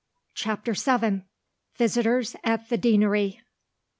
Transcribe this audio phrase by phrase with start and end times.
[0.33, 1.25] CHAPTER VII.
[1.77, 3.39] VISITORS AT THE DEANERY.